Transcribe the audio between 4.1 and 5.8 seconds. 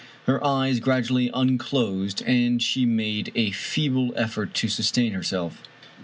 effort to sustain herself.